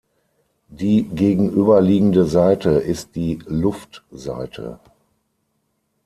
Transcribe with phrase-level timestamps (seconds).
[0.71, 4.79] Die gegenüberliegende Seite ist die Luftseite.